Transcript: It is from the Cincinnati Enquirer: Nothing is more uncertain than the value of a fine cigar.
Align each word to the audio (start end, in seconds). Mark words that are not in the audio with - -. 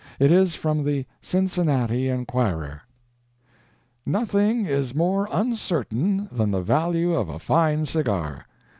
It 0.19 0.31
is 0.31 0.55
from 0.55 0.83
the 0.83 1.05
Cincinnati 1.21 2.09
Enquirer: 2.09 2.81
Nothing 4.03 4.65
is 4.65 4.95
more 4.95 5.27
uncertain 5.31 6.27
than 6.31 6.49
the 6.49 6.63
value 6.63 7.13
of 7.13 7.29
a 7.29 7.37
fine 7.37 7.85
cigar. 7.85 8.47